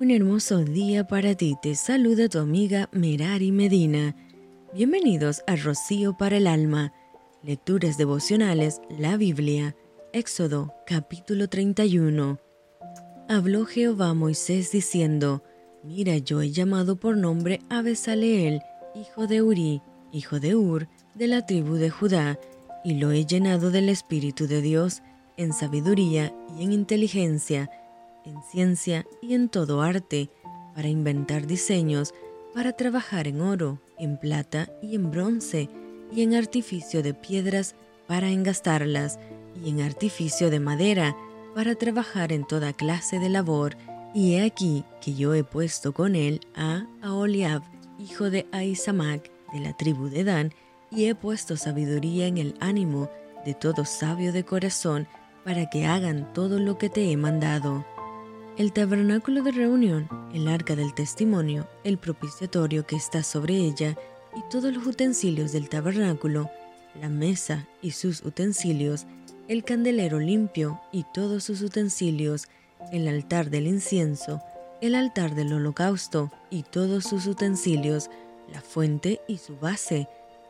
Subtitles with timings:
[0.00, 1.56] Un hermoso día para ti.
[1.60, 4.14] Te saluda tu amiga Merari Medina.
[4.72, 6.92] Bienvenidos a Rocío para el Alma.
[7.42, 9.74] Lecturas devocionales, la Biblia.
[10.12, 12.38] Éxodo capítulo 31.
[13.28, 15.42] Habló Jehová a Moisés diciendo,
[15.82, 18.62] Mira, yo he llamado por nombre a Besaleel,
[18.94, 20.86] hijo de Uri, hijo de Ur,
[21.16, 22.38] de la tribu de Judá,
[22.84, 25.02] y lo he llenado del Espíritu de Dios,
[25.36, 27.68] en sabiduría y en inteligencia,
[28.28, 30.30] en ciencia y en todo arte,
[30.74, 32.14] para inventar diseños,
[32.54, 35.68] para trabajar en oro, en plata y en bronce,
[36.12, 37.74] y en artificio de piedras
[38.06, 39.18] para engastarlas,
[39.62, 41.16] y en artificio de madera,
[41.54, 43.76] para trabajar en toda clase de labor.
[44.14, 47.62] Y he aquí que yo he puesto con él a Aholiab,
[47.98, 50.52] hijo de Ahisamac, de la tribu de Dan,
[50.90, 53.10] y he puesto sabiduría en el ánimo
[53.44, 55.06] de todo sabio de corazón,
[55.44, 57.84] para que hagan todo lo que te he mandado
[58.58, 63.96] el tabernáculo de reunión, el arca del testimonio, el propiciatorio que está sobre ella,
[64.34, 66.50] y todos los utensilios del tabernáculo,
[67.00, 69.06] la mesa y sus utensilios,
[69.46, 72.48] el candelero limpio y todos sus utensilios,
[72.90, 74.42] el altar del incienso,
[74.80, 78.10] el altar del holocausto y todos sus utensilios,
[78.52, 80.08] la fuente y su base,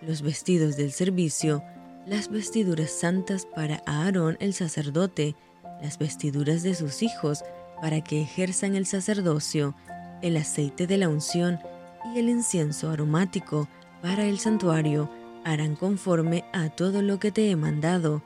[0.00, 1.62] los vestidos del servicio,
[2.06, 5.36] las vestiduras santas para Aarón el sacerdote,
[5.82, 7.44] las vestiduras de sus hijos,
[7.80, 9.74] para que ejerzan el sacerdocio,
[10.22, 11.58] el aceite de la unción
[12.14, 13.68] y el incienso aromático
[14.02, 15.10] para el santuario
[15.44, 18.22] harán conforme a todo lo que te he mandado.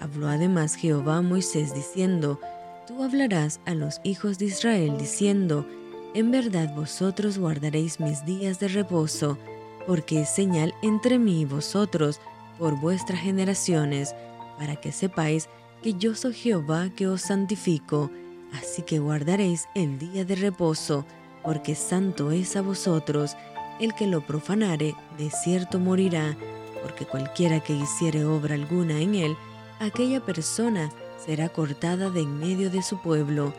[0.00, 2.40] Habló además Jehová a Moisés diciendo,
[2.86, 5.66] Tú hablarás a los hijos de Israel diciendo,
[6.14, 9.38] En verdad vosotros guardaréis mis días de reposo,
[9.86, 12.20] porque es señal entre mí y vosotros
[12.58, 14.14] por vuestras generaciones,
[14.58, 15.48] para que sepáis
[15.82, 18.10] que yo soy Jehová que os santifico
[18.54, 21.04] Así que guardaréis el día de reposo,
[21.42, 23.36] porque santo es a vosotros.
[23.80, 26.36] El que lo profanare, de cierto morirá,
[26.82, 29.36] porque cualquiera que hiciere obra alguna en él,
[29.80, 30.90] aquella persona
[31.24, 33.52] será cortada de en medio de su pueblo.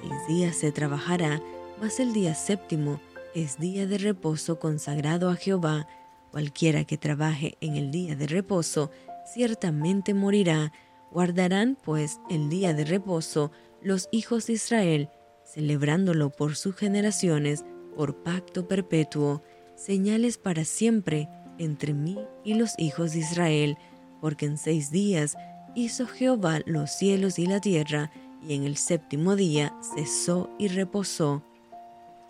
[0.00, 1.42] Seis días se trabajará,
[1.80, 3.00] mas el día séptimo
[3.34, 5.86] es día de reposo consagrado a Jehová.
[6.30, 8.90] Cualquiera que trabaje en el día de reposo,
[9.26, 10.72] ciertamente morirá.
[11.10, 13.50] Guardarán pues el día de reposo
[13.82, 15.10] los hijos de Israel,
[15.44, 17.64] celebrándolo por sus generaciones,
[17.96, 19.42] por pacto perpetuo,
[19.76, 21.28] señales para siempre
[21.58, 23.76] entre mí y los hijos de Israel,
[24.20, 25.36] porque en seis días
[25.74, 28.10] hizo Jehová los cielos y la tierra,
[28.46, 31.42] y en el séptimo día cesó y reposó.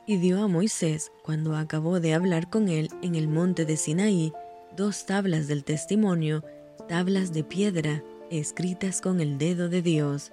[0.06, 4.32] Y dio a Moisés, cuando acabó de hablar con él en el monte de Sinaí,
[4.74, 6.44] dos tablas del testimonio,
[6.88, 10.32] tablas de piedra, escritas con el dedo de Dios.